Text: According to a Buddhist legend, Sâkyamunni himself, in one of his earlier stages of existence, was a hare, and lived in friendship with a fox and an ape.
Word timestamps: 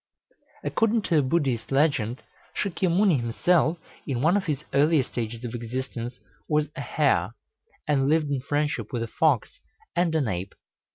According 0.63 1.03
to 1.03 1.19
a 1.19 1.21
Buddhist 1.21 1.71
legend, 1.71 2.23
Sâkyamunni 2.59 3.21
himself, 3.21 3.77
in 4.07 4.23
one 4.23 4.35
of 4.35 4.45
his 4.45 4.63
earlier 4.73 5.03
stages 5.03 5.43
of 5.45 5.53
existence, 5.53 6.19
was 6.49 6.69
a 6.75 6.81
hare, 6.81 7.35
and 7.87 8.09
lived 8.09 8.31
in 8.31 8.41
friendship 8.41 8.91
with 8.91 9.03
a 9.03 9.07
fox 9.07 9.59
and 9.95 10.15
an 10.15 10.27
ape. 10.27 10.55